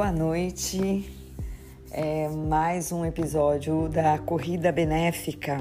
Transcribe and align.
boa 0.00 0.12
noite. 0.12 1.04
É 1.90 2.26
mais 2.26 2.90
um 2.90 3.04
episódio 3.04 3.86
da 3.86 4.16
Corrida 4.16 4.72
Benéfica. 4.72 5.60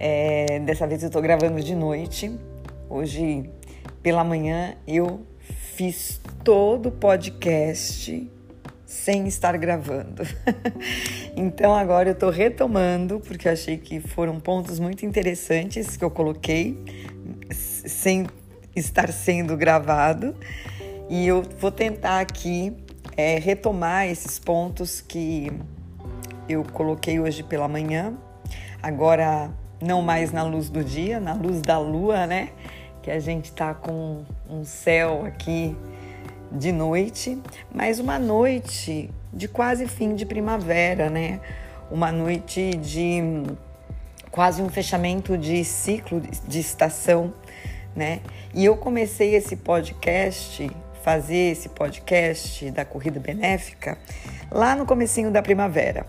É, 0.00 0.58
dessa 0.58 0.84
vez 0.84 1.04
eu 1.04 1.10
tô 1.10 1.20
gravando 1.20 1.62
de 1.62 1.72
noite. 1.72 2.36
Hoje, 2.90 3.48
pela 4.02 4.24
manhã, 4.24 4.74
eu 4.84 5.24
fiz 5.76 6.20
todo 6.42 6.88
o 6.88 6.90
podcast 6.90 8.28
sem 8.84 9.28
estar 9.28 9.56
gravando. 9.58 10.24
então 11.36 11.72
agora 11.72 12.08
eu 12.08 12.16
tô 12.16 12.30
retomando, 12.30 13.20
porque 13.20 13.46
eu 13.46 13.52
achei 13.52 13.78
que 13.78 14.00
foram 14.00 14.40
pontos 14.40 14.80
muito 14.80 15.06
interessantes 15.06 15.96
que 15.96 16.04
eu 16.04 16.10
coloquei 16.10 16.76
sem 17.52 18.26
estar 18.74 19.12
sendo 19.12 19.56
gravado. 19.56 20.34
E 21.08 21.28
eu 21.28 21.44
vou 21.60 21.70
tentar 21.70 22.18
aqui 22.18 22.74
é, 23.16 23.38
retomar 23.38 24.06
esses 24.06 24.38
pontos 24.38 25.00
que 25.00 25.50
eu 26.48 26.62
coloquei 26.64 27.18
hoje 27.18 27.42
pela 27.42 27.66
manhã, 27.66 28.14
agora 28.82 29.50
não 29.80 30.02
mais 30.02 30.32
na 30.32 30.42
luz 30.42 30.68
do 30.68 30.84
dia, 30.84 31.18
na 31.18 31.32
luz 31.32 31.60
da 31.60 31.78
lua, 31.78 32.26
né? 32.26 32.50
Que 33.02 33.10
a 33.10 33.18
gente 33.18 33.52
tá 33.52 33.74
com 33.74 34.24
um 34.48 34.64
céu 34.64 35.24
aqui 35.24 35.76
de 36.52 36.72
noite, 36.72 37.40
mas 37.74 37.98
uma 37.98 38.18
noite 38.18 39.10
de 39.32 39.48
quase 39.48 39.86
fim 39.86 40.14
de 40.14 40.24
primavera, 40.24 41.10
né? 41.10 41.40
Uma 41.90 42.12
noite 42.12 42.76
de 42.76 43.22
quase 44.30 44.62
um 44.62 44.68
fechamento 44.68 45.36
de 45.38 45.64
ciclo 45.64 46.20
de 46.20 46.60
estação, 46.60 47.32
né? 47.94 48.20
E 48.54 48.64
eu 48.64 48.76
comecei 48.76 49.34
esse 49.34 49.56
podcast 49.56 50.70
fazer 51.06 51.52
esse 51.52 51.68
podcast 51.68 52.68
da 52.72 52.84
corrida 52.84 53.20
benéfica 53.20 53.96
lá 54.50 54.74
no 54.74 54.84
comecinho 54.84 55.30
da 55.30 55.40
primavera. 55.40 56.04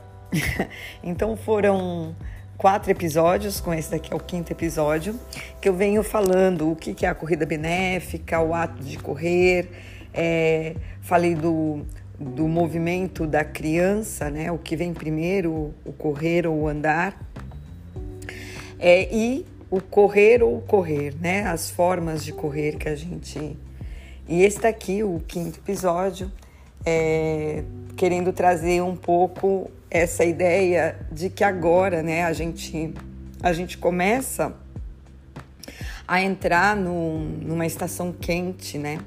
então 1.03 1.37
foram 1.37 2.15
quatro 2.57 2.89
episódios, 2.89 3.61
com 3.61 3.71
esse 3.71 3.91
daqui 3.91 4.11
é 4.11 4.15
o 4.15 4.19
quinto 4.19 4.51
episódio, 4.51 5.13
que 5.61 5.69
eu 5.69 5.75
venho 5.75 6.01
falando 6.01 6.71
o 6.71 6.75
que 6.75 7.05
é 7.05 7.09
a 7.09 7.13
corrida 7.13 7.45
benéfica, 7.45 8.41
o 8.41 8.55
ato 8.55 8.83
de 8.83 8.97
correr, 8.97 9.69
é, 10.11 10.75
falei 10.99 11.35
do, 11.35 11.85
do 12.19 12.47
movimento 12.47 13.27
da 13.27 13.43
criança, 13.45 14.31
né? 14.31 14.51
O 14.51 14.57
que 14.57 14.75
vem 14.75 14.95
primeiro, 14.95 15.75
o 15.85 15.93
correr 15.93 16.47
ou 16.47 16.61
o 16.61 16.67
andar. 16.67 17.21
É, 18.79 19.13
e 19.15 19.45
o 19.69 19.79
correr 19.79 20.41
ou 20.41 20.59
correr, 20.61 21.13
né? 21.21 21.43
As 21.43 21.69
formas 21.69 22.25
de 22.25 22.31
correr 22.31 22.77
que 22.77 22.89
a 22.89 22.95
gente 22.95 23.55
e 24.27 24.43
esse 24.43 24.59
daqui, 24.59 25.03
o 25.03 25.21
quinto 25.25 25.59
episódio, 25.59 26.31
é, 26.85 27.63
querendo 27.95 28.33
trazer 28.33 28.81
um 28.81 28.95
pouco 28.95 29.71
essa 29.89 30.25
ideia 30.25 30.99
de 31.11 31.29
que 31.29 31.43
agora, 31.43 32.03
né, 32.03 32.23
a 32.23 32.33
gente, 32.33 32.93
a 33.41 33.53
gente 33.53 33.77
começa 33.77 34.53
a 36.07 36.21
entrar 36.21 36.75
no, 36.75 37.19
numa 37.19 37.65
estação 37.65 38.13
quente, 38.13 38.77
né? 38.77 38.99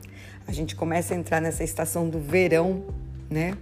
A 0.47 0.53
gente 0.53 0.75
começa 0.75 1.15
a 1.15 1.17
entrar 1.17 1.41
nessa 1.41 1.65
estação 1.65 2.09
do 2.09 2.19
verão, 2.19 2.84
né? 3.31 3.57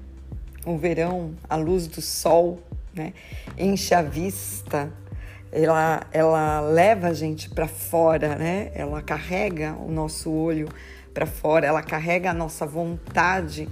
O 0.65 0.77
verão, 0.77 1.34
a 1.48 1.55
luz 1.55 1.87
do 1.87 2.00
sol, 2.00 2.61
né? 2.95 3.12
Enche 3.56 3.95
a 3.95 4.03
vista, 4.03 4.93
ela, 5.53 6.06
ela 6.12 6.61
leva 6.61 7.09
a 7.09 7.15
gente 7.15 7.48
para 7.50 7.69
fora, 7.69 8.37
né? 8.37 8.72
Ela 8.75 9.03
carrega 9.03 9.75
o 9.75 9.91
nosso 9.91 10.31
olho 10.31 10.69
para 11.19 11.27
fora, 11.27 11.66
ela 11.66 11.83
carrega 11.83 12.30
a 12.30 12.33
nossa 12.33 12.64
vontade 12.64 13.69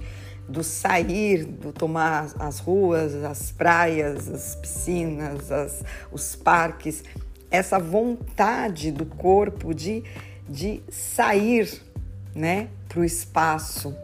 do 0.49 0.61
sair, 0.61 1.45
do 1.45 1.71
tomar 1.71 2.27
as 2.37 2.59
ruas, 2.59 3.15
as 3.23 3.53
praias, 3.53 4.27
as 4.27 4.55
piscinas, 4.57 5.49
as, 5.49 5.81
os 6.11 6.35
parques, 6.35 7.05
essa 7.49 7.79
vontade 7.79 8.91
do 8.91 9.05
corpo 9.05 9.73
de, 9.73 10.03
de 10.49 10.83
sair 10.89 11.81
né, 12.35 12.67
para 12.89 12.99
o 12.99 13.05
espaço, 13.05 13.95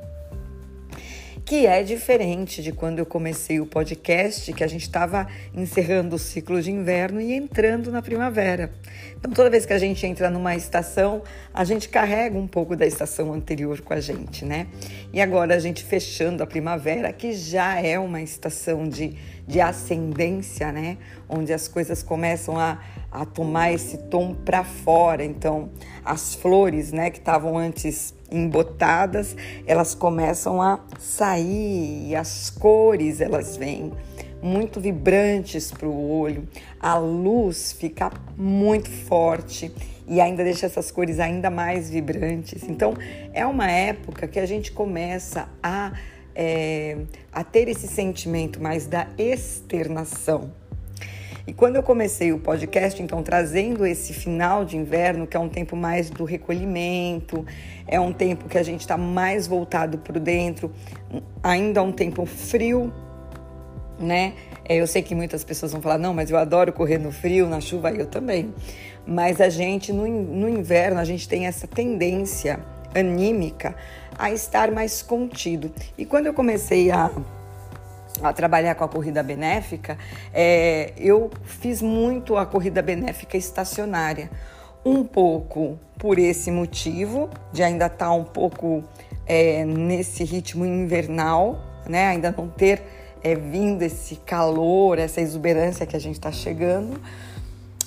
que 1.45 1.67
é 1.67 1.83
diferente 1.83 2.63
de 2.63 2.71
quando 2.71 2.99
eu 2.99 3.05
comecei 3.05 3.59
o 3.59 3.65
podcast, 3.65 4.51
que 4.53 4.63
a 4.63 4.67
gente 4.67 4.83
estava 4.83 5.27
encerrando 5.53 6.15
o 6.15 6.19
ciclo 6.19 6.61
de 6.61 6.71
inverno 6.71 7.19
e 7.19 7.33
entrando 7.33 7.91
na 7.91 8.01
primavera. 8.01 8.71
Então, 9.17 9.31
toda 9.31 9.49
vez 9.49 9.65
que 9.65 9.73
a 9.73 9.77
gente 9.77 10.05
entra 10.05 10.29
numa 10.29 10.55
estação, 10.55 11.21
a 11.53 11.63
gente 11.65 11.89
carrega 11.89 12.37
um 12.37 12.47
pouco 12.47 12.75
da 12.75 12.85
estação 12.85 13.33
anterior 13.33 13.81
com 13.81 13.93
a 13.93 13.99
gente, 13.99 14.45
né? 14.45 14.67
E 15.11 15.21
agora 15.21 15.55
a 15.55 15.59
gente 15.59 15.83
fechando 15.83 16.41
a 16.41 16.47
primavera, 16.47 17.11
que 17.11 17.33
já 17.33 17.79
é 17.79 17.99
uma 17.99 18.21
estação 18.21 18.87
de, 18.87 19.15
de 19.45 19.59
ascendência, 19.59 20.71
né? 20.71 20.97
Onde 21.27 21.51
as 21.51 21.67
coisas 21.67 22.01
começam 22.01 22.57
a, 22.57 22.79
a 23.11 23.25
tomar 23.25 23.73
esse 23.73 23.97
tom 23.97 24.33
para 24.33 24.63
fora. 24.63 25.23
Então, 25.23 25.69
as 26.05 26.35
flores, 26.35 26.91
né, 26.91 27.09
que 27.09 27.19
estavam 27.19 27.57
antes 27.57 28.13
embotadas, 28.33 29.35
elas 29.67 29.93
começam 29.93 30.61
a 30.61 30.79
sair 30.97 32.09
e 32.09 32.15
as 32.15 32.49
cores 32.49 33.21
elas 33.21 33.55
vêm 33.55 33.93
muito 34.41 34.81
vibrantes 34.81 35.71
para 35.71 35.87
o 35.87 36.19
olho, 36.19 36.45
a 36.79 36.97
luz 36.97 37.71
fica 37.71 38.11
muito 38.35 38.89
forte 38.89 39.71
e 40.05 40.19
ainda 40.19 40.43
deixa 40.43 40.65
essas 40.65 40.91
cores 40.91 41.19
ainda 41.19 41.49
mais 41.49 41.89
vibrantes. 41.89 42.63
Então 42.63 42.93
é 43.31 43.45
uma 43.45 43.71
época 43.71 44.27
que 44.27 44.39
a 44.39 44.45
gente 44.45 44.73
começa 44.73 45.47
a, 45.61 45.93
é, 46.35 46.97
a 47.31 47.43
ter 47.43 47.69
esse 47.69 47.87
sentimento 47.87 48.61
mais 48.61 48.85
da 48.85 49.07
externação 49.17 50.51
e 51.45 51.51
quando 51.51 51.75
eu 51.75 51.83
comecei 51.83 52.31
o 52.31 52.39
podcast, 52.39 53.03
então 53.03 53.21
trazendo 53.21 53.85
esse 53.85 54.13
final 54.13 54.63
de 54.63 54.77
inverno, 54.77 55.27
que 55.27 55.35
é 55.35 55.39
um 55.39 55.49
tempo 55.49 55.75
mais 55.75 56.09
do 56.09 56.23
recolhimento, 56.23 57.45
é 57.87 57.99
um 57.99 58.13
tempo 58.13 58.47
que 58.47 58.57
a 58.57 58.63
gente 58.63 58.81
está 58.81 58.97
mais 58.97 59.47
voltado 59.47 59.97
para 59.97 60.19
dentro, 60.19 60.71
ainda 61.41 61.79
é 61.79 61.83
um 61.83 61.91
tempo 61.91 62.25
frio, 62.25 62.93
né? 63.99 64.33
É, 64.65 64.75
eu 64.75 64.87
sei 64.87 65.01
que 65.01 65.13
muitas 65.13 65.43
pessoas 65.43 65.71
vão 65.71 65.81
falar, 65.81 65.97
não, 65.97 66.13
mas 66.13 66.29
eu 66.29 66.37
adoro 66.37 66.71
correr 66.71 66.97
no 66.97 67.11
frio, 67.11 67.47
na 67.47 67.59
chuva, 67.59 67.91
eu 67.91 68.07
também. 68.07 68.53
Mas 69.05 69.41
a 69.41 69.49
gente, 69.49 69.91
no, 69.91 70.07
no 70.07 70.47
inverno, 70.47 70.99
a 70.99 71.05
gente 71.05 71.27
tem 71.27 71.45
essa 71.45 71.67
tendência 71.67 72.59
anímica 72.95 73.75
a 74.17 74.31
estar 74.31 74.71
mais 74.71 75.01
contido. 75.01 75.71
E 75.97 76.05
quando 76.05 76.27
eu 76.27 76.33
comecei 76.33 76.91
a 76.91 77.11
a 78.21 78.31
trabalhar 78.31 78.75
com 78.75 78.83
a 78.83 78.87
corrida 78.87 79.23
benéfica, 79.23 79.97
é, 80.33 80.93
eu 80.97 81.31
fiz 81.43 81.81
muito 81.81 82.37
a 82.37 82.45
corrida 82.45 82.81
benéfica 82.81 83.37
estacionária. 83.37 84.29
Um 84.85 85.03
pouco 85.03 85.79
por 85.97 86.19
esse 86.19 86.51
motivo, 86.51 87.29
de 87.51 87.63
ainda 87.63 87.85
estar 87.85 88.07
tá 88.07 88.11
um 88.11 88.23
pouco 88.23 88.83
é, 89.25 89.63
nesse 89.63 90.23
ritmo 90.23 90.65
invernal, 90.65 91.59
né? 91.87 92.07
ainda 92.07 92.33
não 92.37 92.49
ter 92.49 92.81
é, 93.23 93.35
vindo 93.35 93.81
esse 93.81 94.17
calor, 94.17 94.99
essa 94.99 95.21
exuberância 95.21 95.85
que 95.85 95.95
a 95.95 95.99
gente 95.99 96.15
está 96.15 96.31
chegando 96.31 96.99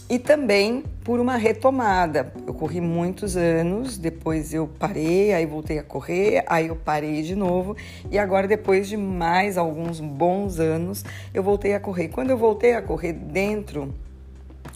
e 0.09 0.19
também 0.19 0.85
por 1.05 1.19
uma 1.19 1.37
retomada. 1.37 2.33
Eu 2.47 2.55
corri 2.55 2.81
muitos 2.81 3.37
anos, 3.37 3.99
depois 3.99 4.55
eu 4.55 4.69
parei, 4.79 5.33
aí 5.33 5.45
voltei 5.45 5.79
a 5.79 5.83
correr, 5.83 6.45
aí 6.47 6.69
eu 6.69 6.77
parei 6.77 7.23
de 7.23 7.35
novo 7.35 7.77
e 8.11 8.19
agora 8.19 8.47
depois 8.47 8.89
de 8.89 8.97
mais 8.97 9.59
alguns 9.59 10.01
bons 10.01 10.59
anos 10.59 11.05
eu 11.35 11.43
voltei 11.43 11.75
a 11.75 11.81
correr. 11.81 12.09
Quando 12.09 12.31
eu 12.31 12.39
voltei 12.39 12.75
a 12.75 12.83
correr 12.83 13.13
dentro 13.13 13.93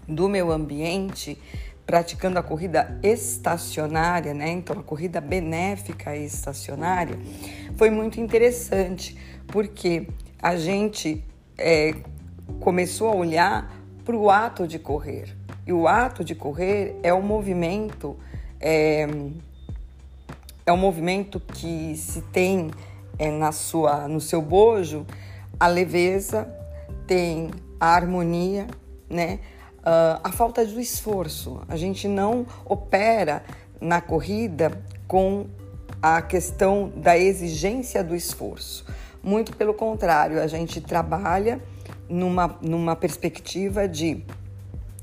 do 0.08 0.28
meu 0.28 0.50
ambiente, 0.50 1.38
praticando 1.91 2.39
a 2.39 2.43
corrida 2.45 3.01
estacionária, 3.03 4.33
né? 4.33 4.49
Então 4.49 4.79
a 4.79 4.82
corrida 4.82 5.20
benéfica 5.20 6.17
estacionária 6.17 7.19
foi 7.76 7.91
muito 7.91 8.20
interessante 8.20 9.19
porque 9.49 10.06
a 10.41 10.55
gente 10.55 11.25
é, 11.59 11.97
começou 12.61 13.09
a 13.09 13.17
olhar 13.17 13.75
para 14.05 14.17
o 14.17 14.31
ato 14.31 14.69
de 14.69 14.79
correr. 14.79 15.37
E 15.67 15.73
o 15.73 15.88
ato 15.88 16.23
de 16.23 16.32
correr 16.32 16.94
é 17.03 17.12
um 17.12 17.23
movimento, 17.23 18.17
é, 18.61 19.09
é 20.64 20.73
um 20.73 20.76
movimento 20.76 21.41
que 21.41 21.97
se 21.97 22.23
tem 22.23 22.70
é, 23.19 23.32
na 23.32 23.50
sua, 23.50 24.06
no 24.06 24.20
seu 24.20 24.41
bojo 24.41 25.05
a 25.59 25.67
leveza, 25.67 26.49
tem 27.05 27.50
a 27.81 27.88
harmonia, 27.88 28.69
né? 29.09 29.41
Uh, 29.81 30.21
a 30.23 30.31
falta 30.32 30.65
do 30.65 30.79
esforço. 30.79 31.62
A 31.69 31.77
gente 31.77 32.06
não 32.06 32.47
opera 32.65 33.43
na 33.81 34.00
corrida 34.00 34.73
com 35.09 35.47
a 36.03 36.21
questão 36.21 36.93
da 36.94 37.17
exigência 37.17 38.05
do 38.05 38.15
esforço. 38.15 38.85
Muito 39.23 39.56
pelo 39.56 39.75
contrário, 39.75 40.41
a 40.41 40.47
gente 40.47 40.81
trabalha 40.81 41.61
numa, 42.09 42.59
numa 42.62 42.97
perspectiva 42.97 43.88
de 43.88 44.23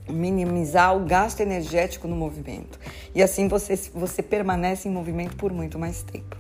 minimizar 0.10 0.96
o 0.96 1.06
gasto 1.06 1.42
energético 1.42 2.08
no 2.08 2.16
movimento. 2.16 2.80
E 3.14 3.22
assim 3.22 3.48
você, 3.48 3.76
você 3.94 4.24
permanece 4.24 4.88
em 4.88 4.92
movimento 4.92 5.36
por 5.36 5.52
muito 5.52 5.78
mais 5.78 6.02
tempo. 6.04 6.38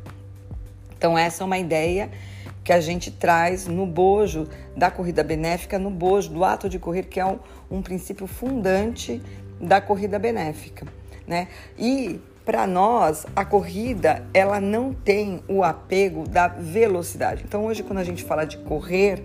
Então, 0.98 1.18
essa 1.18 1.44
é 1.44 1.46
uma 1.46 1.58
ideia 1.58 2.10
que 2.68 2.74
a 2.74 2.82
gente 2.82 3.12
traz 3.12 3.66
no 3.66 3.86
bojo 3.86 4.46
da 4.76 4.92
corrida 4.92 5.24
benéfica, 5.24 5.80
no 5.80 5.90
bojo 5.90 6.30
do 6.34 6.44
ato 6.44 6.68
de 6.68 6.78
correr, 6.78 7.04
que 7.04 7.18
é 7.18 7.26
um, 7.26 7.40
um 7.72 7.82
princípio 7.82 8.28
fundante 8.28 9.24
da 9.58 9.80
corrida 9.80 10.20
benéfica, 10.20 10.86
né? 11.26 11.48
E 11.80 12.20
para 12.44 12.68
nós, 12.68 13.26
a 13.34 13.46
corrida, 13.46 14.28
ela 14.34 14.60
não 14.60 14.92
tem 14.92 15.42
o 15.48 15.64
apego 15.64 16.28
da 16.28 16.50
velocidade. 16.50 17.42
Então, 17.48 17.66
hoje, 17.66 17.84
quando 17.84 18.00
a 18.00 18.04
gente 18.04 18.26
fala 18.26 18.44
de 18.44 18.58
correr, 18.58 19.24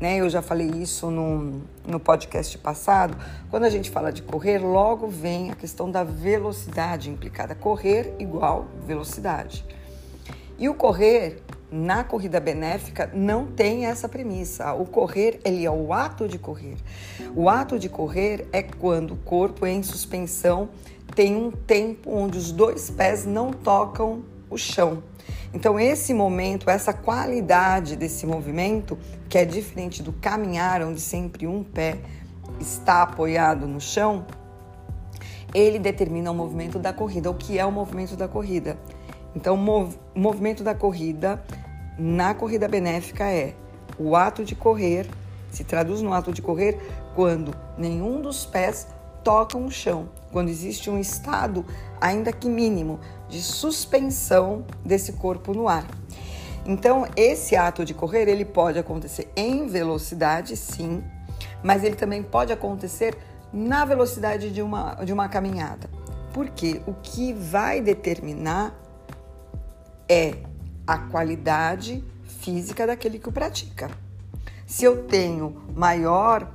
né, 0.00 0.16
eu 0.16 0.28
já 0.28 0.42
falei 0.42 0.66
isso 0.66 1.12
no, 1.12 1.62
no 1.86 2.00
podcast 2.00 2.58
passado, 2.58 3.16
quando 3.50 3.66
a 3.66 3.70
gente 3.70 3.88
fala 3.88 4.10
de 4.10 4.22
correr, 4.22 4.58
logo 4.58 5.06
vem 5.06 5.52
a 5.52 5.54
questão 5.54 5.88
da 5.88 6.02
velocidade 6.02 7.08
implicada. 7.08 7.54
Correr 7.54 8.16
igual 8.18 8.66
velocidade. 8.84 9.64
E 10.58 10.68
o 10.68 10.74
correr, 10.74 11.40
na 11.70 12.02
corrida 12.02 12.40
benéfica, 12.40 13.10
não 13.14 13.46
tem 13.46 13.86
essa 13.86 14.08
premissa. 14.08 14.72
O 14.74 14.84
correr, 14.84 15.40
ele 15.44 15.64
é 15.64 15.70
o 15.70 15.92
ato 15.92 16.26
de 16.26 16.38
correr. 16.38 16.76
O 17.34 17.48
ato 17.48 17.78
de 17.78 17.88
correr 17.88 18.48
é 18.52 18.62
quando 18.62 19.14
o 19.14 19.16
corpo 19.16 19.66
em 19.66 19.82
suspensão 19.82 20.68
tem 21.14 21.36
um 21.36 21.50
tempo 21.50 22.10
onde 22.12 22.38
os 22.38 22.52
dois 22.52 22.90
pés 22.90 23.24
não 23.24 23.52
tocam 23.52 24.22
o 24.48 24.56
chão. 24.56 25.02
Então, 25.52 25.78
esse 25.78 26.14
momento, 26.14 26.70
essa 26.70 26.92
qualidade 26.92 27.96
desse 27.96 28.26
movimento, 28.26 28.96
que 29.28 29.36
é 29.36 29.44
diferente 29.44 30.02
do 30.02 30.12
caminhar, 30.12 30.82
onde 30.82 31.00
sempre 31.00 31.46
um 31.46 31.64
pé 31.64 31.98
está 32.60 33.02
apoiado 33.02 33.66
no 33.66 33.80
chão, 33.80 34.24
ele 35.52 35.78
determina 35.78 36.30
o 36.30 36.34
movimento 36.34 36.78
da 36.78 36.92
corrida. 36.92 37.30
O 37.30 37.34
que 37.34 37.58
é 37.58 37.66
o 37.66 37.72
movimento 37.72 38.16
da 38.16 38.28
corrida? 38.28 38.78
Então, 39.34 39.54
o 39.54 40.18
movimento 40.18 40.64
da 40.64 40.74
corrida 40.74 41.42
na 41.98 42.34
corrida 42.34 42.66
benéfica 42.66 43.24
é 43.24 43.54
o 43.98 44.16
ato 44.16 44.42
de 44.44 44.54
correr, 44.54 45.06
se 45.50 45.64
traduz 45.64 46.00
no 46.00 46.12
ato 46.12 46.32
de 46.32 46.40
correr 46.40 46.80
quando 47.14 47.54
nenhum 47.76 48.22
dos 48.22 48.46
pés 48.46 48.86
tocam 49.22 49.66
o 49.66 49.70
chão, 49.70 50.08
quando 50.32 50.48
existe 50.48 50.88
um 50.88 50.98
estado, 50.98 51.64
ainda 52.00 52.32
que 52.32 52.48
mínimo, 52.48 52.98
de 53.28 53.42
suspensão 53.42 54.64
desse 54.84 55.12
corpo 55.12 55.52
no 55.52 55.68
ar. 55.68 55.86
Então, 56.64 57.06
esse 57.16 57.54
ato 57.54 57.84
de 57.84 57.92
correr, 57.92 58.28
ele 58.28 58.44
pode 58.44 58.78
acontecer 58.78 59.30
em 59.36 59.66
velocidade, 59.66 60.56
sim, 60.56 61.04
mas 61.62 61.84
ele 61.84 61.96
também 61.96 62.22
pode 62.22 62.52
acontecer 62.52 63.16
na 63.52 63.84
velocidade 63.84 64.50
de 64.50 64.62
uma, 64.62 64.94
de 65.04 65.12
uma 65.12 65.28
caminhada. 65.28 65.90
Porque 66.32 66.80
o 66.86 66.94
que 66.94 67.32
vai 67.32 67.80
determinar 67.80 68.74
é 70.10 70.34
a 70.84 70.98
qualidade 70.98 72.02
física 72.40 72.84
daquele 72.84 73.20
que 73.20 73.28
o 73.28 73.32
pratica. 73.32 73.88
Se 74.66 74.84
eu 74.84 75.04
tenho 75.04 75.62
maior 75.72 76.50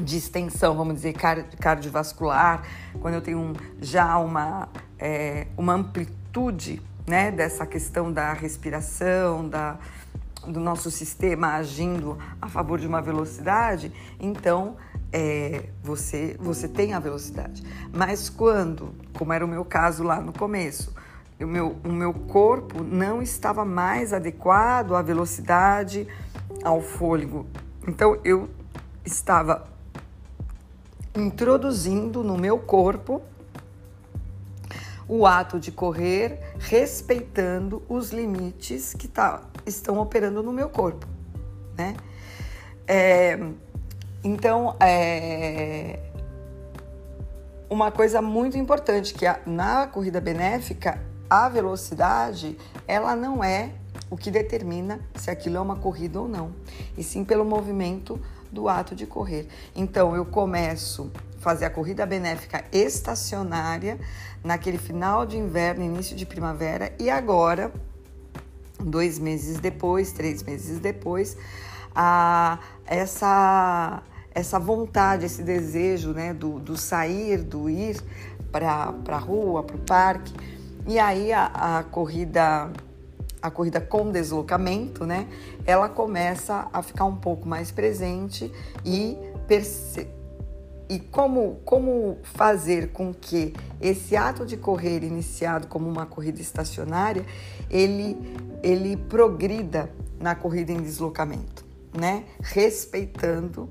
de 0.00 0.16
extensão, 0.16 0.74
vamos 0.74 0.94
dizer, 0.94 1.14
cardiovascular, 1.60 2.62
quando 2.98 3.14
eu 3.14 3.20
tenho 3.20 3.38
um, 3.38 3.52
já 3.78 4.16
uma, 4.16 4.70
é, 4.98 5.46
uma 5.54 5.74
amplitude 5.74 6.82
né, 7.06 7.30
dessa 7.30 7.66
questão 7.66 8.10
da 8.10 8.32
respiração, 8.32 9.46
da, 9.46 9.76
do 10.46 10.58
nosso 10.58 10.90
sistema 10.90 11.56
agindo 11.56 12.16
a 12.40 12.48
favor 12.48 12.78
de 12.78 12.86
uma 12.86 13.02
velocidade, 13.02 13.92
então 14.18 14.76
é, 15.12 15.64
você, 15.82 16.36
você 16.40 16.68
tem 16.68 16.94
a 16.94 16.98
velocidade. 16.98 17.62
Mas 17.92 18.30
quando, 18.30 18.94
como 19.12 19.34
era 19.34 19.44
o 19.44 19.48
meu 19.48 19.64
caso 19.64 20.02
lá 20.02 20.22
no 20.22 20.32
começo, 20.32 20.94
o 21.44 21.46
meu, 21.46 21.76
o 21.84 21.92
meu 21.92 22.14
corpo 22.14 22.82
não 22.82 23.20
estava 23.20 23.64
mais 23.64 24.12
adequado 24.12 24.94
à 24.94 25.02
velocidade, 25.02 26.08
ao 26.64 26.80
fôlego. 26.80 27.46
Então 27.86 28.18
eu 28.24 28.48
estava 29.04 29.66
introduzindo 31.14 32.22
no 32.22 32.36
meu 32.36 32.58
corpo 32.58 33.22
o 35.08 35.24
ato 35.24 35.60
de 35.60 35.70
correr, 35.70 36.40
respeitando 36.58 37.82
os 37.88 38.10
limites 38.10 38.92
que 38.92 39.06
tá, 39.06 39.42
estão 39.64 39.98
operando 39.98 40.42
no 40.42 40.52
meu 40.52 40.68
corpo, 40.68 41.06
né? 41.76 41.94
É, 42.88 43.38
então, 44.22 44.76
é, 44.80 46.00
uma 47.70 47.92
coisa 47.92 48.20
muito 48.20 48.58
importante 48.58 49.14
que 49.14 49.24
a, 49.24 49.38
na 49.46 49.86
corrida 49.86 50.20
benéfica, 50.20 51.00
a 51.28 51.48
velocidade, 51.48 52.56
ela 52.86 53.16
não 53.16 53.42
é 53.42 53.72
o 54.10 54.16
que 54.16 54.30
determina 54.30 55.00
se 55.14 55.30
aquilo 55.30 55.56
é 55.56 55.60
uma 55.60 55.76
corrida 55.76 56.20
ou 56.20 56.28
não, 56.28 56.52
e 56.96 57.02
sim 57.02 57.24
pelo 57.24 57.44
movimento 57.44 58.20
do 58.50 58.68
ato 58.68 58.94
de 58.94 59.06
correr. 59.06 59.48
Então, 59.74 60.14
eu 60.14 60.24
começo 60.24 61.10
a 61.38 61.40
fazer 61.40 61.64
a 61.64 61.70
corrida 61.70 62.06
benéfica 62.06 62.64
estacionária 62.72 63.98
naquele 64.42 64.78
final 64.78 65.26
de 65.26 65.36
inverno, 65.36 65.84
início 65.84 66.16
de 66.16 66.24
primavera, 66.24 66.92
e 66.98 67.10
agora, 67.10 67.72
dois 68.78 69.18
meses 69.18 69.58
depois, 69.58 70.12
três 70.12 70.42
meses 70.42 70.78
depois, 70.78 71.36
a, 71.94 72.60
essa, 72.86 74.02
essa 74.32 74.58
vontade, 74.58 75.26
esse 75.26 75.42
desejo 75.42 76.12
né, 76.12 76.32
do, 76.32 76.60
do 76.60 76.76
sair, 76.76 77.42
do 77.42 77.68
ir 77.68 78.00
para 78.52 78.94
a 79.08 79.18
rua, 79.18 79.62
para 79.62 79.76
o 79.76 79.80
parque. 79.80 80.55
E 80.86 80.98
aí 80.98 81.32
a, 81.32 81.78
a 81.78 81.82
corrida 81.84 82.70
a 83.42 83.50
corrida 83.50 83.80
com 83.80 84.10
deslocamento, 84.10 85.04
né, 85.04 85.28
ela 85.64 85.88
começa 85.88 86.68
a 86.72 86.82
ficar 86.82 87.04
um 87.04 87.14
pouco 87.14 87.46
mais 87.46 87.70
presente 87.70 88.50
e 88.84 89.16
perce 89.46 90.08
e 90.88 91.00
como, 91.00 91.60
como 91.64 92.18
fazer 92.22 92.92
com 92.92 93.12
que 93.12 93.52
esse 93.80 94.14
ato 94.14 94.46
de 94.46 94.56
correr 94.56 95.02
iniciado 95.02 95.66
como 95.66 95.88
uma 95.88 96.06
corrida 96.06 96.40
estacionária, 96.40 97.24
ele, 97.68 98.16
ele 98.62 98.96
progrida 98.96 99.90
na 100.20 100.34
corrida 100.34 100.72
em 100.72 100.80
deslocamento, 100.80 101.64
né? 101.92 102.24
Respeitando 102.40 103.68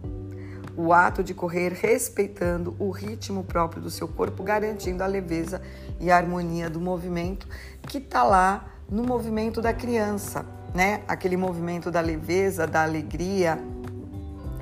o 0.77 0.93
ato 0.93 1.23
de 1.23 1.33
correr, 1.33 1.71
respeitando 1.73 2.75
o 2.79 2.89
ritmo 2.89 3.43
próprio 3.43 3.81
do 3.81 3.89
seu 3.89 4.07
corpo, 4.07 4.43
garantindo 4.43 5.03
a 5.03 5.07
leveza 5.07 5.61
e 5.99 6.11
a 6.11 6.17
harmonia 6.17 6.69
do 6.69 6.79
movimento 6.79 7.47
que 7.83 7.97
está 7.97 8.23
lá 8.23 8.65
no 8.89 9.03
movimento 9.03 9.61
da 9.61 9.73
criança, 9.73 10.45
né? 10.73 11.01
Aquele 11.07 11.37
movimento 11.37 11.89
da 11.89 12.01
leveza, 12.01 12.67
da 12.67 12.83
alegria, 12.83 13.57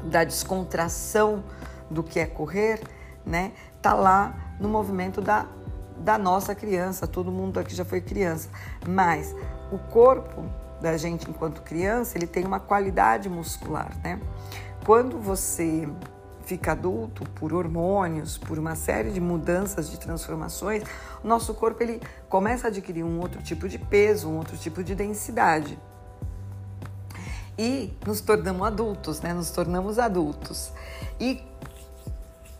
da 0.03 0.23
descontração 0.23 1.43
do 1.89 2.03
que 2.03 2.19
é 2.19 2.25
correr, 2.25 2.81
né? 3.25 3.51
Tá 3.81 3.93
lá 3.93 4.55
no 4.59 4.69
movimento 4.69 5.21
da, 5.21 5.45
da 5.97 6.17
nossa 6.17 6.53
criança. 6.53 7.07
Todo 7.07 7.31
mundo 7.31 7.59
aqui 7.59 7.75
já 7.75 7.83
foi 7.83 8.01
criança, 8.01 8.49
mas 8.87 9.35
o 9.71 9.77
corpo 9.77 10.43
da 10.79 10.97
gente 10.97 11.29
enquanto 11.29 11.61
criança, 11.61 12.17
ele 12.17 12.27
tem 12.27 12.45
uma 12.45 12.59
qualidade 12.59 13.29
muscular, 13.29 13.91
né? 14.03 14.19
Quando 14.85 15.17
você 15.17 15.87
fica 16.45 16.73
adulto 16.73 17.23
por 17.35 17.53
hormônios, 17.53 18.37
por 18.37 18.59
uma 18.59 18.75
série 18.75 19.11
de 19.11 19.21
mudanças, 19.21 19.89
de 19.89 19.97
transformações, 19.97 20.83
o 21.23 21.27
nosso 21.27 21.53
corpo 21.53 21.81
ele 21.81 22.01
começa 22.27 22.67
a 22.67 22.69
adquirir 22.69 23.03
um 23.03 23.19
outro 23.19 23.41
tipo 23.41 23.69
de 23.69 23.77
peso, 23.77 24.27
um 24.27 24.37
outro 24.37 24.57
tipo 24.57 24.83
de 24.83 24.93
densidade. 24.93 25.79
E 27.57 27.93
nos 28.05 28.19
tornamos 28.19 28.65
adultos, 28.65 29.21
né? 29.21 29.33
Nos 29.33 29.51
tornamos 29.51 29.99
adultos. 29.99 30.73
E 31.19 31.41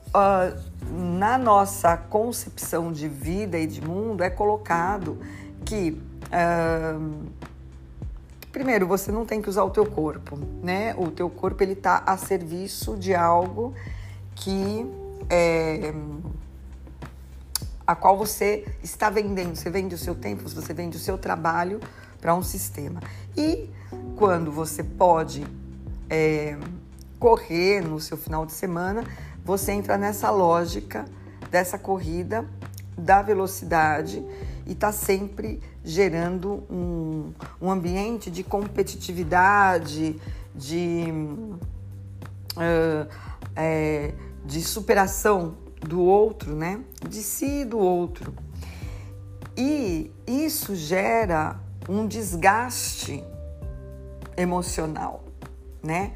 uh, 0.10 0.58
na 1.18 1.38
nossa 1.38 1.98
concepção 1.98 2.92
de 2.92 3.08
vida 3.10 3.58
e 3.58 3.68
de 3.68 3.82
mundo 3.82 4.24
é 4.24 4.30
colocado 4.30 5.20
que 5.66 6.02
uh, 6.28 7.26
Primeiro, 8.54 8.86
você 8.86 9.12
não 9.12 9.26
tem 9.26 9.42
que 9.42 9.50
usar 9.50 9.64
o 9.64 9.72
teu 9.72 9.84
corpo, 9.84 10.38
né? 10.62 10.94
O 10.96 11.10
teu 11.10 11.28
corpo 11.28 11.64
ele 11.64 11.74
tá 11.74 12.04
a 12.06 12.16
serviço 12.16 12.96
de 12.96 13.16
algo 13.16 13.74
que 14.36 14.86
é, 15.28 15.92
a 17.86 17.96
qual 17.96 18.16
você 18.16 18.64
está 18.84 19.10
vendendo. 19.10 19.56
Você 19.56 19.72
vende 19.72 19.96
o 19.96 19.98
seu 19.98 20.14
tempo, 20.14 20.48
você 20.48 20.72
vende 20.72 20.96
o 20.96 21.00
seu 21.00 21.18
trabalho 21.18 21.80
para 22.22 22.36
um 22.36 22.44
sistema. 22.44 23.02
E 23.36 23.72
quando 24.16 24.52
você 24.52 24.84
pode 24.84 25.44
é, 26.08 26.56
correr 27.20 27.82
no 27.82 28.00
seu 28.00 28.18
final 28.18 28.46
de 28.46 28.54
semana, 28.54 29.04
você 29.44 29.72
entra 29.72 29.98
nessa 29.98 30.30
lógica 30.30 31.06
dessa 31.50 31.80
corrida 31.80 32.48
da 32.96 33.24
velocidade 33.24 34.24
e 34.68 34.74
está 34.74 34.92
sempre 34.92 35.60
gerando 35.84 36.64
um, 36.70 37.34
um 37.62 37.70
ambiente 37.70 38.32
de 38.32 38.44
competitividade, 38.44 40.20
de, 40.56 41.06
uh, 42.56 43.08
é, 43.56 44.14
de 44.46 44.62
superação 44.62 45.58
do 45.82 46.02
outro, 46.02 46.56
né? 46.56 46.80
De 47.08 47.22
si 47.22 47.62
e 47.62 47.66
do 47.66 47.78
outro. 47.78 48.34
E 49.58 50.12
isso 50.26 50.76
gera 50.76 51.60
um 51.88 52.08
desgaste 52.08 53.24
emocional, 54.38 55.24
né? 55.82 56.14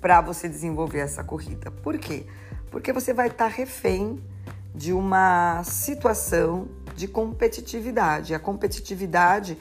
Para 0.00 0.20
você 0.20 0.48
desenvolver 0.48 1.00
essa 1.00 1.22
corrida. 1.22 1.70
Por 1.70 1.98
quê? 1.98 2.26
Porque 2.70 2.92
você 2.92 3.12
vai 3.12 3.28
estar 3.28 3.48
tá 3.48 3.54
refém 3.54 4.22
de 4.74 4.92
uma 4.92 5.62
situação 5.64 6.68
de 6.98 7.06
competitividade. 7.06 8.34
A 8.34 8.40
competitividade, 8.40 9.56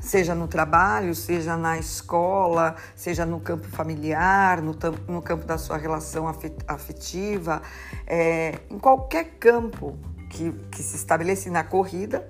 seja 0.00 0.34
no 0.34 0.48
trabalho, 0.48 1.14
seja 1.14 1.58
na 1.58 1.78
escola, 1.78 2.74
seja 2.96 3.26
no 3.26 3.38
campo 3.38 3.68
familiar, 3.68 4.62
no, 4.62 4.74
no 5.06 5.20
campo 5.20 5.44
da 5.44 5.58
sua 5.58 5.76
relação 5.76 6.26
afetiva, 6.66 7.60
é, 8.06 8.60
em 8.70 8.78
qualquer 8.78 9.36
campo 9.38 9.98
que, 10.30 10.52
que 10.70 10.82
se 10.82 10.96
estabelece 10.96 11.50
na 11.50 11.62
corrida, 11.62 12.26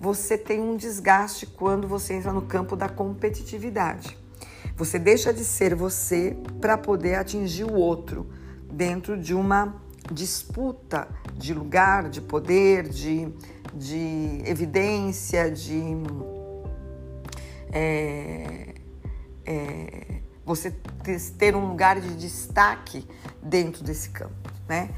você 0.00 0.38
tem 0.38 0.58
um 0.58 0.74
desgaste 0.76 1.46
quando 1.46 1.86
você 1.86 2.14
entra 2.14 2.32
no 2.32 2.42
campo 2.42 2.76
da 2.76 2.88
competitividade. 2.88 4.16
Você 4.74 4.98
deixa 4.98 5.34
de 5.34 5.44
ser 5.44 5.74
você 5.74 6.34
para 6.60 6.78
poder 6.78 7.16
atingir 7.16 7.64
o 7.64 7.74
outro 7.74 8.26
dentro 8.70 9.18
de 9.18 9.34
uma 9.34 9.74
disputa 10.12 11.08
de 11.34 11.52
lugar, 11.52 12.08
de 12.08 12.20
poder, 12.20 12.88
de, 12.88 13.32
de 13.76 14.42
evidência, 14.44 15.50
de 15.50 15.82
é, 17.72 18.74
é, 19.44 20.20
você 20.44 20.70
ter 21.38 21.54
um 21.54 21.68
lugar 21.68 22.00
de 22.00 22.16
destaque 22.16 23.06
dentro 23.42 23.84
desse 23.84 24.10
campo, 24.10 24.50
né? 24.68 24.90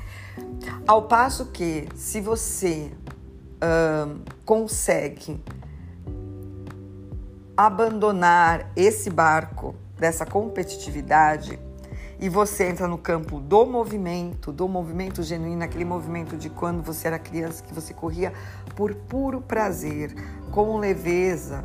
Ao 0.87 1.02
passo 1.02 1.47
que, 1.47 1.88
se 1.94 2.20
você 2.20 2.92
consegue 4.44 5.42
abandonar 7.56 8.70
esse 8.76 9.11
barco 9.11 9.75
dessa 9.97 10.25
competitividade 10.25 11.58
e 12.20 12.28
você 12.28 12.68
entra 12.68 12.88
no 12.88 12.98
campo 12.98 13.40
do 13.40 13.64
movimento, 13.64 14.52
do 14.52 14.68
movimento 14.68 15.22
genuíno, 15.22 15.62
aquele 15.62 15.84
movimento 15.84 16.37
de 16.37 16.50
quando 16.50 16.82
você 16.82 17.06
era 17.06 17.18
criança, 17.18 17.62
que 17.62 17.72
você 17.72 17.94
corria 17.94 18.32
por 18.75 18.94
puro 18.94 19.40
prazer, 19.40 20.14
com 20.50 20.78
leveza, 20.78 21.64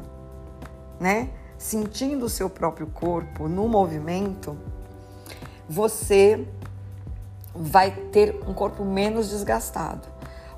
né? 1.00 1.29
Sentindo 1.57 2.25
o 2.25 2.29
seu 2.29 2.50
próprio 2.50 2.88
corpo 2.88 3.48
no 3.48 3.67
movimento, 3.67 4.57
você 5.67 6.48
vai 7.55 7.91
ter 8.12 8.39
um 8.48 8.53
corpo 8.53 8.83
menos 8.83 9.29
desgastado. 9.29 10.07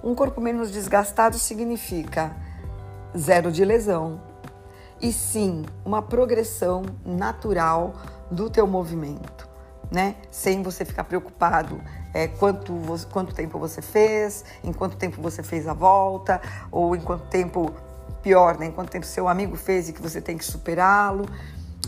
Um 0.04 0.14
corpo 0.14 0.42
menos 0.42 0.72
desgastado 0.72 1.38
significa 1.38 2.36
zero 3.18 3.52
de 3.52 3.64
lesão 3.64 4.20
e 5.02 5.12
sim 5.12 5.66
uma 5.84 6.02
progressão 6.02 6.84
natural 7.06 7.96
do 8.32 8.50
teu 8.50 8.66
movimento, 8.66 9.45
né? 9.92 10.15
Sem 10.32 10.63
você 10.63 10.84
ficar 10.84 11.04
preocupado 11.04 11.82
é, 12.13 12.27
quanto, 12.27 12.74
quanto 13.12 13.34
tempo 13.34 13.60
você 13.60 13.82
fez, 13.82 14.46
em 14.63 14.72
quanto 14.72 14.96
tempo 14.98 15.22
você 15.22 15.44
fez 15.44 15.68
a 15.68 15.74
volta, 15.74 16.42
ou 16.72 16.96
em 16.96 17.01
quanto 17.01 17.25
tempo, 17.25 17.74
pior, 18.22 18.58
né? 18.58 18.68
Em 18.68 18.72
quanto 18.72 18.89
tempo 18.89 19.06
seu 19.06 19.27
amigo 19.27 19.56
fez 19.56 19.89
e 19.89 19.94
que 19.94 20.01
você 20.01 20.22
tem 20.22 20.38
que 20.38 20.46
superá-lo. 20.46 21.25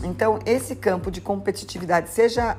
Então, 0.04 0.38
esse 0.46 0.76
campo 0.76 1.10
de 1.10 1.20
competitividade, 1.20 2.10
seja 2.10 2.56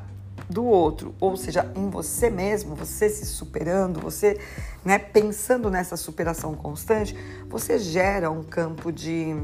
do 0.50 0.66
outro, 0.66 1.14
ou 1.20 1.38
seja, 1.38 1.72
em 1.76 1.90
você 1.90 2.30
mesmo, 2.30 2.76
você 2.76 3.08
se 3.08 3.26
superando, 3.26 4.00
você 4.00 4.40
né, 4.84 4.98
pensando 4.98 5.70
nessa 5.70 5.96
superação 5.96 6.56
constante, 6.56 7.16
você 7.48 7.78
gera 7.78 8.32
um 8.32 8.44
campo 8.44 8.92
de, 8.92 9.36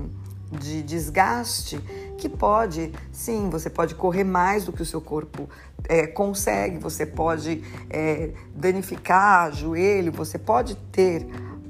de 0.51 0.81
desgaste 0.83 1.77
que 2.17 2.29
pode, 2.29 2.91
sim, 3.11 3.49
você 3.49 3.69
pode 3.69 3.95
correr 3.95 4.23
mais 4.23 4.65
do 4.65 4.71
que 4.71 4.81
o 4.81 4.85
seu 4.85 5.01
corpo 5.01 5.49
é, 5.87 6.07
consegue, 6.07 6.77
você 6.77 7.05
pode 7.05 7.63
é, 7.89 8.31
danificar 8.55 9.51
joelho, 9.51 10.11
você 10.11 10.37
pode 10.37 10.75
ter 10.91 11.27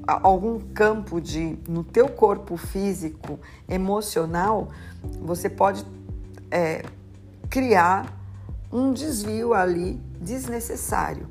algum 0.08 0.60
campo 0.60 1.20
de 1.20 1.58
no 1.68 1.84
teu 1.84 2.08
corpo 2.08 2.58
físico, 2.58 3.40
emocional, 3.68 4.70
você 5.22 5.50
pode 5.50 5.86
é, 6.52 6.84
criar 7.50 8.14
um 8.72 8.94
desvio 8.94 9.54
ali 9.54 10.00
desnecessário, 10.20 11.28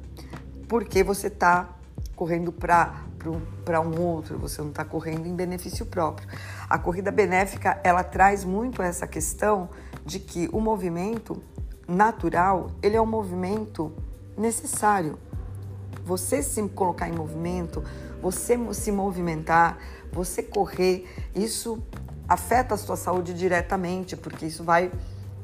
porque 0.67 1.05
você 1.05 1.29
está 1.29 1.69
correndo 2.15 2.53
para 2.53 3.81
um 3.81 4.01
outro, 4.01 4.39
você 4.39 4.61
não 4.63 4.71
está 4.71 4.85
correndo 4.85 5.27
em 5.27 5.35
benefício 5.35 5.87
próprio. 5.87 6.29
A 6.69 6.79
corrida 6.79 7.11
benéfica 7.11 7.81
ela 7.83 8.03
traz 8.03 8.45
muito 8.45 8.83
essa 8.83 9.07
questão 9.07 9.69
de 10.05 10.19
que 10.19 10.49
o 10.53 10.61
movimento 10.61 11.43
natural 11.87 12.71
ele 12.83 12.97
é 12.97 13.01
um 13.01 13.07
movimento 13.07 13.93
necessário. 14.37 15.19
Você 16.05 16.43
se 16.43 16.63
colocar 16.69 17.09
em 17.09 17.13
movimento, 17.13 17.83
você 18.21 18.59
se 18.73 18.93
movimentar, 18.93 19.79
você 20.13 20.43
correr, 20.43 21.07
isso 21.35 21.83
afeta 22.29 22.75
a 22.75 22.77
sua 22.77 22.97
saúde 22.97 23.35
diretamente, 23.35 24.17
porque 24.17 24.47
isso 24.47 24.65
vai 24.65 24.91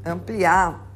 ampliar 0.05 0.90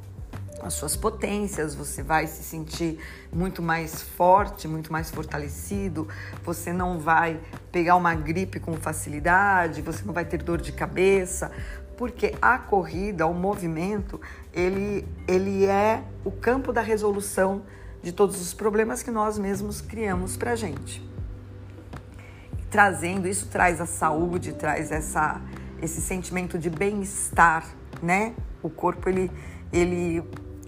as 0.65 0.73
suas 0.73 0.97
potências, 0.97 1.75
você 1.75 2.03
vai 2.03 2.27
se 2.27 2.43
sentir 2.43 2.99
muito 3.31 3.61
mais 3.61 4.01
forte, 4.01 4.67
muito 4.67 4.91
mais 4.91 5.11
fortalecido, 5.11 6.09
você 6.43 6.73
não 6.73 6.99
vai 6.99 7.39
pegar 7.71 7.97
uma 7.97 8.15
gripe 8.15 8.59
com 8.59 8.73
facilidade, 8.75 9.83
você 9.83 10.03
não 10.05 10.15
vai 10.15 10.25
ter 10.25 10.43
dor 10.43 10.61
de 10.61 10.73
cabeça, 10.73 11.53
porque 11.99 12.35
a 12.41 12.59
corrida, 12.59 13.27
o 13.27 13.35
movimento, 13.35 14.19
ele, 14.55 15.07
ele 15.29 15.67
é 15.67 16.03
o 16.25 16.31
campo 16.31 16.73
da 16.73 16.81
resolução 16.81 17.63
de 18.03 18.11
todos 18.11 18.41
os 18.41 18.55
problemas 18.55 19.03
que 19.03 19.11
nós 19.11 19.39
mesmos 19.39 19.83
criamos 19.83 20.35
para 20.35 20.57
gente. 20.57 21.07
Trazendo, 22.71 23.29
isso 23.29 23.49
traz 23.49 23.83
a 23.83 23.87
saúde, 23.87 24.53
traz 24.55 24.91
essa, 24.91 25.41
esse 25.81 26.01
sentimento 26.01 26.59
de 26.59 26.71
bem-estar, 26.71 27.67
né? 28.03 28.35
O 28.63 28.71
corpo, 28.71 29.09
ele, 29.09 29.31
ele 29.73 30.25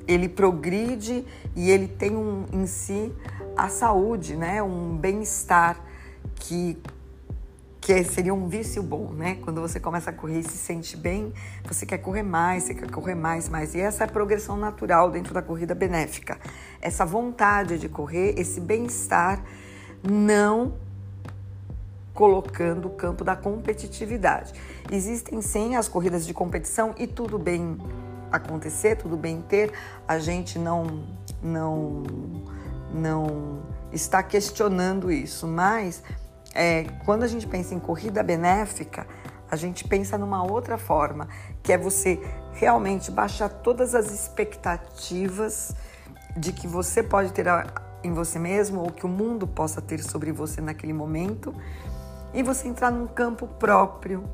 ele 0.07 0.29
progride 0.29 1.25
e 1.55 1.71
ele 1.71 1.89
tem 1.89 2.17
um, 2.17 2.47
em 2.53 2.67
si 2.67 3.13
a 3.57 3.69
saúde, 3.69 4.37
né? 4.37 4.63
um 4.63 4.97
bem-estar 4.97 5.81
que, 6.35 6.79
que 7.81 8.05
seria 8.05 8.35
um 8.35 8.49
vício 8.49 8.83
bom, 8.83 9.11
né? 9.13 9.39
Quando 9.43 9.61
você 9.61 9.81
começa 9.81 10.11
a 10.11 10.13
correr 10.13 10.41
e 10.41 10.43
se 10.43 10.57
sente 10.57 10.97
bem, 10.97 11.33
você 11.65 11.87
quer 11.87 11.99
correr 11.99 12.23
mais, 12.23 12.65
você 12.65 12.75
quer 12.75 12.91
correr 12.91 13.15
mais, 13.15 13.49
mais. 13.49 13.75
E 13.75 13.81
essa 13.81 14.05
é 14.05 14.07
a 14.07 14.11
progressão 14.11 14.57
natural 14.57 15.11
dentro 15.11 15.33
da 15.33 15.43
corrida 15.43 15.75
benéfica. 15.75 16.39
Essa 16.81 17.07
vontade 17.07 17.79
de 17.79 17.89
correr, 17.89 18.35
esse 18.39 18.61
bem-estar, 18.61 19.43
não 20.03 20.75
colocando 22.13 22.89
o 22.89 22.91
campo 22.91 23.23
da 23.23 23.37
competitividade. 23.37 24.53
Existem 24.91 25.43
sim 25.43 25.77
as 25.77 25.89
corridas 25.89 26.27
de 26.27 26.33
competição 26.33 26.95
e 26.99 27.07
tudo 27.07 27.39
bem 27.39 27.79
acontecer, 28.37 28.97
tudo 28.97 29.16
bem 29.16 29.43
ter, 29.43 29.73
a 30.07 30.19
gente 30.19 30.59
não 30.59 31.05
não 31.43 32.02
não 32.93 33.62
está 33.93 34.23
questionando 34.23 35.11
isso, 35.11 35.47
mas 35.47 36.02
é, 36.55 36.85
quando 37.05 37.23
a 37.23 37.28
gente 37.28 37.47
pensa 37.47 37.75
em 37.75 37.78
corrida 37.78 38.23
benéfica, 38.23 39.07
a 39.50 39.57
gente 39.57 39.87
pensa 39.87 40.16
numa 40.19 40.43
outra 40.43 40.78
forma, 40.78 41.28
que 41.62 41.73
é 41.73 41.78
você 41.78 42.21
realmente 42.52 43.11
baixar 43.11 43.49
todas 43.49 43.95
as 43.95 44.11
expectativas 44.11 45.75
de 46.37 46.52
que 46.52 46.66
você 46.66 47.02
pode 47.02 47.33
ter 47.33 47.47
em 48.02 48.12
você 48.12 48.38
mesmo 48.38 48.81
ou 48.81 48.90
que 48.90 49.07
o 49.07 49.09
mundo 49.09 49.47
possa 49.47 49.81
ter 49.81 50.02
sobre 50.02 50.33
você 50.33 50.61
naquele 50.61 50.93
momento 50.93 51.55
e 52.35 52.43
você 52.43 52.69
entrar 52.69 52.90
num 52.90 53.07
campo 53.07 53.47
próprio, 53.47 54.25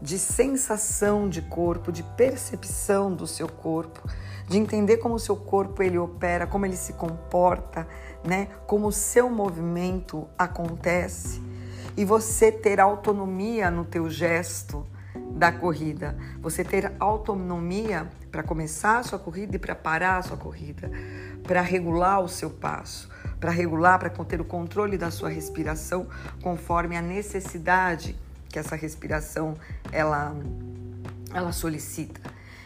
de 0.00 0.18
sensação 0.18 1.28
de 1.28 1.42
corpo, 1.42 1.90
de 1.90 2.02
percepção 2.02 3.14
do 3.14 3.26
seu 3.26 3.48
corpo, 3.48 4.08
de 4.48 4.58
entender 4.58 4.98
como 4.98 5.14
o 5.14 5.18
seu 5.18 5.36
corpo 5.36 5.82
ele 5.82 5.98
opera, 5.98 6.46
como 6.46 6.66
ele 6.66 6.76
se 6.76 6.92
comporta, 6.92 7.86
né? 8.24 8.48
Como 8.66 8.86
o 8.86 8.92
seu 8.92 9.28
movimento 9.28 10.28
acontece. 10.38 11.42
E 11.96 12.04
você 12.04 12.52
ter 12.52 12.78
autonomia 12.78 13.70
no 13.70 13.84
teu 13.84 14.08
gesto 14.08 14.86
da 15.30 15.50
corrida, 15.50 16.16
você 16.40 16.62
ter 16.62 16.92
autonomia 17.00 18.08
para 18.30 18.42
começar 18.42 18.98
a 18.98 19.02
sua 19.02 19.18
corrida 19.18 19.56
e 19.56 19.58
para 19.58 19.74
parar 19.74 20.18
a 20.18 20.22
sua 20.22 20.36
corrida, 20.36 20.90
para 21.42 21.60
regular 21.60 22.20
o 22.20 22.28
seu 22.28 22.50
passo, 22.50 23.08
para 23.40 23.50
regular, 23.50 23.98
para 23.98 24.10
ter 24.24 24.40
o 24.40 24.44
controle 24.44 24.98
da 24.98 25.10
sua 25.10 25.28
respiração 25.28 26.06
conforme 26.42 26.96
a 26.96 27.02
necessidade 27.02 28.16
que 28.48 28.58
essa 28.58 28.76
respiração 28.76 29.56
ela, 29.92 30.34
ela 31.32 31.52
solicita. 31.52 32.20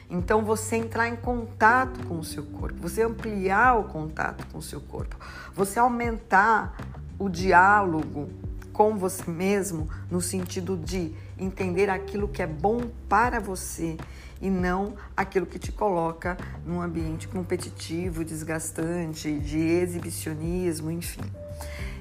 Então, 0.09 0.45
você 0.45 0.77
entrar 0.77 1.09
em 1.09 1.15
contato 1.15 2.05
com 2.07 2.19
o 2.19 2.25
seu 2.25 2.43
corpo, 2.43 2.81
você 2.81 3.03
ampliar 3.03 3.79
o 3.79 3.85
contato 3.85 4.45
com 4.51 4.59
o 4.59 4.63
seu 4.63 4.81
corpo, 4.81 5.17
você 5.55 5.79
aumentar 5.79 6.77
o 7.19 7.29
diálogo 7.29 8.29
com 8.73 8.97
você 8.97 9.31
mesmo 9.31 9.89
no 10.11 10.21
sentido 10.21 10.77
de 10.77 11.13
entender 11.39 11.89
aquilo 11.91 12.27
que 12.27 12.43
é 12.43 12.47
bom 12.47 12.91
para 13.09 13.39
você 13.39 13.97
e 14.41 14.49
não 14.49 14.95
aquilo 15.17 15.47
que 15.47 15.59
te 15.59 15.71
coloca 15.71 16.37
num 16.65 16.81
ambiente 16.81 17.29
competitivo, 17.29 18.25
desgastante, 18.25 19.39
de 19.39 19.59
exibicionismo, 19.59 20.91
enfim. 20.91 21.21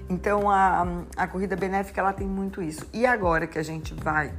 Então 0.09 0.49
a, 0.49 1.03
a 1.15 1.27
corrida 1.27 1.55
benéfica 1.55 2.01
ela 2.01 2.11
tem 2.11 2.27
muito 2.27 2.61
isso. 2.61 2.85
E 2.91 3.05
agora 3.05 3.45
que 3.45 3.59
a 3.59 3.63
gente 3.63 3.93
vai 3.93 4.33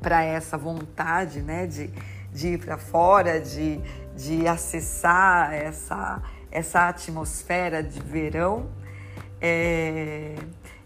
para 0.00 0.22
essa 0.22 0.56
vontade, 0.56 1.42
né, 1.42 1.66
de, 1.66 1.90
de 2.32 2.48
ir 2.54 2.58
para 2.58 2.78
fora, 2.78 3.40
de, 3.40 3.78
de 4.16 4.48
acessar 4.48 5.52
essa, 5.52 6.22
essa 6.50 6.88
atmosfera 6.88 7.82
de 7.82 8.00
verão, 8.00 8.70
é, 9.40 10.34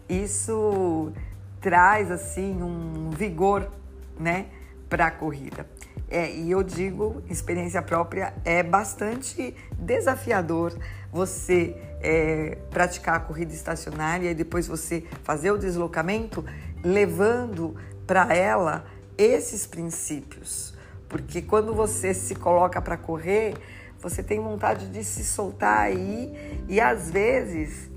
isso 0.09 1.13
traz 1.61 2.11
assim 2.11 2.61
um 2.61 3.09
vigor, 3.11 3.71
né, 4.19 4.47
para 4.89 5.07
a 5.07 5.11
corrida. 5.11 5.65
É, 6.13 6.31
e 6.31 6.51
eu 6.51 6.61
digo, 6.61 7.23
experiência 7.27 7.81
própria, 7.81 8.35
é 8.45 8.61
bastante 8.61 9.55
desafiador 9.71 10.71
você 11.11 11.75
é, 12.01 12.55
praticar 12.69 13.15
a 13.15 13.19
corrida 13.19 13.51
estacionária 13.51 14.29
e 14.29 14.35
depois 14.35 14.67
você 14.67 15.03
fazer 15.23 15.49
o 15.49 15.57
deslocamento 15.57 16.45
levando 16.83 17.75
para 18.05 18.31
ela 18.31 18.85
esses 19.17 19.65
princípios. 19.65 20.75
Porque 21.09 21.41
quando 21.41 21.73
você 21.73 22.13
se 22.13 22.35
coloca 22.35 22.79
para 22.79 22.95
correr, 22.95 23.55
você 23.99 24.21
tem 24.21 24.39
vontade 24.39 24.89
de 24.89 25.03
se 25.03 25.23
soltar 25.23 25.79
aí 25.79 26.31
e 26.69 26.79
às 26.79 27.09
vezes 27.09 27.89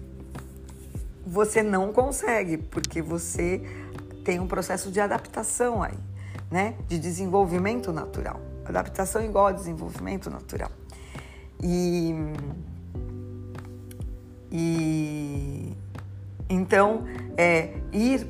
você 1.27 1.63
não 1.63 1.93
consegue, 1.93 2.57
porque 2.57 3.03
você 3.03 3.61
tem 4.25 4.41
um 4.41 4.47
processo 4.47 4.91
de 4.91 5.01
adaptação 5.01 5.83
aí, 5.83 5.99
né? 6.51 6.75
De 6.89 6.99
desenvolvimento 6.99 7.93
natural. 7.93 8.41
Adaptação 8.65 9.25
igual 9.25 9.47
a 9.47 9.53
desenvolvimento 9.53 10.29
natural. 10.31 10.71
E, 11.63 12.15
e 14.51 15.73
então 16.49 17.05
é 17.37 17.75
ir 17.93 18.27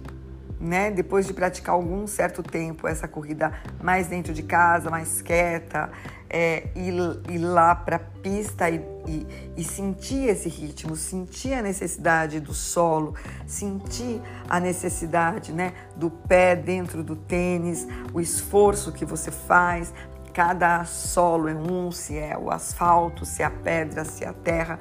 né, 0.58 0.90
depois 0.90 1.26
de 1.26 1.34
praticar 1.34 1.74
algum 1.74 2.06
certo 2.06 2.42
tempo 2.42 2.88
essa 2.88 3.06
corrida 3.06 3.52
mais 3.82 4.06
dentro 4.06 4.32
de 4.32 4.42
casa, 4.42 4.90
mais 4.90 5.20
quieta, 5.20 5.90
é, 6.28 6.68
ir, 6.74 6.94
ir 7.30 7.38
lá 7.38 7.74
para 7.74 7.96
a 7.96 7.98
pista 7.98 8.68
e, 8.68 8.80
e, 9.06 9.26
e, 9.56 9.64
sentir 9.64 10.28
esse 10.28 10.48
ritmo, 10.48 10.96
sentir 10.96 11.54
a 11.54 11.62
necessidade 11.62 12.40
do 12.40 12.52
solo, 12.52 13.14
sentir 13.46 14.20
a 14.48 14.58
necessidade 14.58 15.52
né, 15.52 15.72
do 15.94 16.10
pé 16.10 16.56
dentro 16.56 17.04
do 17.04 17.14
tênis, 17.14 17.86
o 18.12 18.20
esforço 18.20 18.92
que 18.92 19.04
você 19.04 19.30
faz. 19.30 19.92
Cada 20.32 20.84
solo 20.84 21.48
é 21.48 21.54
um, 21.54 21.90
se 21.90 22.18
é 22.18 22.36
o 22.36 22.50
asfalto, 22.50 23.24
se 23.24 23.42
é 23.42 23.46
a 23.46 23.50
pedra, 23.50 24.04
se 24.04 24.24
é 24.24 24.28
a 24.28 24.32
terra. 24.32 24.78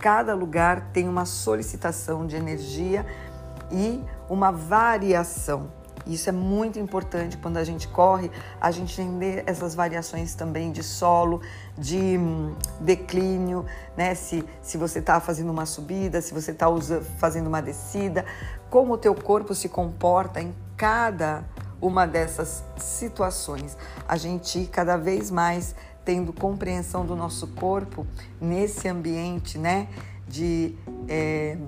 Cada 0.00 0.34
lugar 0.34 0.90
tem 0.92 1.08
uma 1.08 1.24
solicitação 1.24 2.26
de 2.26 2.36
energia 2.36 3.06
e 3.70 4.02
uma 4.28 4.50
variação. 4.50 5.78
Isso 6.06 6.30
é 6.30 6.32
muito 6.32 6.78
importante 6.78 7.36
quando 7.36 7.58
a 7.58 7.64
gente 7.64 7.86
corre, 7.86 8.30
a 8.58 8.70
gente 8.70 8.98
entender 9.00 9.42
essas 9.46 9.74
variações 9.74 10.34
também 10.34 10.72
de 10.72 10.82
solo, 10.82 11.42
de 11.76 12.16
hum, 12.18 12.54
declínio, 12.80 13.66
né? 13.94 14.14
Se, 14.14 14.42
se 14.62 14.78
você 14.78 15.00
está 15.00 15.20
fazendo 15.20 15.50
uma 15.50 15.66
subida, 15.66 16.22
se 16.22 16.32
você 16.32 16.52
está 16.52 16.66
fazendo 17.18 17.46
uma 17.46 17.60
descida, 17.60 18.24
como 18.70 18.94
o 18.94 18.98
teu 18.98 19.14
corpo 19.14 19.54
se 19.54 19.68
comporta 19.68 20.40
em 20.40 20.54
cada 20.78 21.44
uma 21.80 22.06
dessas 22.06 22.64
situações. 22.78 23.76
A 24.06 24.16
gente 24.16 24.66
cada 24.66 24.96
vez 24.96 25.30
mais 25.30 25.74
tendo 26.06 26.32
compreensão 26.32 27.04
do 27.04 27.14
nosso 27.14 27.48
corpo 27.48 28.06
nesse 28.40 28.88
ambiente, 28.88 29.58
né? 29.58 29.88
De 30.26 30.74
é, 31.06 31.58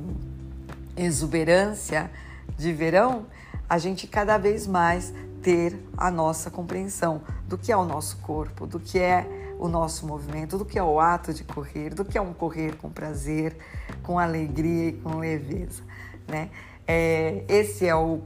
exuberância 1.05 2.11
de 2.57 2.73
verão, 2.73 3.27
a 3.69 3.79
gente 3.79 4.07
cada 4.07 4.37
vez 4.39 4.67
mais 4.67 5.13
ter 5.43 5.79
a 5.97 6.11
nossa 6.11 6.51
compreensão 6.51 7.23
do 7.47 7.57
que 7.57 7.73
é 7.73 7.77
o 7.77 7.85
nosso 7.85 8.19
corpo, 8.19 8.67
do 8.67 8.79
que 8.79 8.99
é 8.99 9.55
o 9.59 9.69
nosso 9.69 10.07
movimento, 10.07 10.59
do 10.59 10.65
que 10.65 10.79
é 10.79 10.83
o 10.83 10.99
ato 10.99 11.33
de 11.33 11.45
correr, 11.45 11.95
do 11.95 12.05
que 12.05 12.17
é 12.17 12.21
um 12.21 12.33
correr 12.33 12.77
com 12.77 12.91
prazer, 12.91 13.57
com 14.03 14.19
alegria 14.19 14.89
e 14.89 14.93
com 14.93 15.19
leveza, 15.19 15.83
né? 16.27 16.51
É, 16.87 17.45
esse 17.49 17.87
é 17.87 17.95
o 17.95 18.21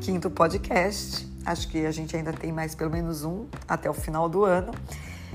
quinto 0.00 0.30
podcast. 0.30 1.28
Acho 1.44 1.68
que 1.68 1.84
a 1.84 1.90
gente 1.90 2.16
ainda 2.16 2.32
tem 2.32 2.52
mais 2.52 2.74
pelo 2.74 2.90
menos 2.90 3.24
um 3.24 3.46
até 3.66 3.90
o 3.90 3.94
final 3.94 4.28
do 4.28 4.44
ano. 4.44 4.72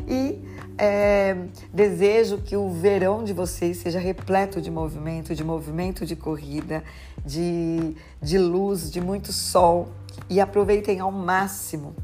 E 0.07 0.43
é, 0.77 1.35
desejo 1.73 2.37
que 2.39 2.55
o 2.55 2.69
verão 2.69 3.23
de 3.23 3.33
vocês 3.33 3.77
seja 3.77 3.99
repleto 3.99 4.61
de 4.61 4.71
movimento, 4.71 5.35
de 5.35 5.43
movimento 5.43 6.05
de 6.05 6.15
corrida, 6.15 6.83
de, 7.25 7.95
de 8.21 8.37
luz, 8.37 8.91
de 8.91 9.01
muito 9.01 9.33
sol 9.33 9.89
e 10.29 10.39
aproveitem 10.39 10.99
ao 10.99 11.11
máximo 11.11 11.95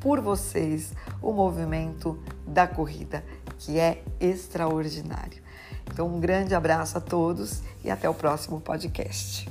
por 0.00 0.20
vocês 0.20 0.92
o 1.20 1.32
movimento 1.32 2.18
da 2.46 2.66
corrida, 2.66 3.24
que 3.58 3.78
é 3.78 4.02
extraordinário. 4.20 5.42
Então, 5.92 6.06
um 6.06 6.20
grande 6.20 6.54
abraço 6.54 6.98
a 6.98 7.00
todos 7.00 7.62
e 7.84 7.90
até 7.90 8.08
o 8.08 8.14
próximo 8.14 8.60
podcast. 8.60 9.48